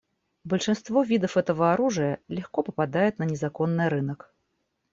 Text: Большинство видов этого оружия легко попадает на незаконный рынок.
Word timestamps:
Большинство 0.45 1.03
видов 1.03 1.37
этого 1.37 1.73
оружия 1.73 2.19
легко 2.27 2.63
попадает 2.63 3.19
на 3.19 3.23
незаконный 3.23 3.87
рынок. 3.87 4.33